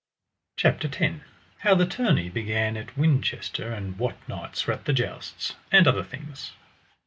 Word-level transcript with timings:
CHAPTER 0.57 0.87
X. 0.89 1.23
How 1.59 1.75
the 1.75 1.85
tourney 1.85 2.27
began 2.29 2.75
at 2.75 2.97
Winchester, 2.97 3.71
and 3.71 3.99
what 3.99 4.17
knights 4.27 4.65
were 4.65 4.73
at 4.73 4.85
the 4.85 4.93
jousts; 4.93 5.53
and 5.71 5.87
other 5.87 6.03
things. 6.03 6.53